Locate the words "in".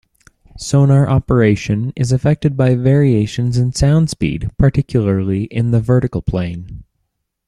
3.59-3.71, 5.43-5.69